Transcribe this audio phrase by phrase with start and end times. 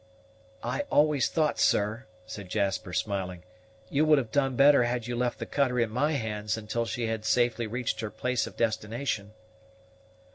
[0.63, 3.43] "I always thought, sir," said Jasper, smiling,
[3.87, 7.05] "you would have done better had you left the cutter in my hands until she
[7.05, 9.33] had safely reached her place of destination."